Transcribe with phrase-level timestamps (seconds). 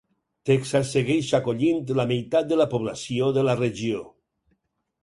[0.49, 4.05] Texas segueix acollint la meitat de la població de la regió.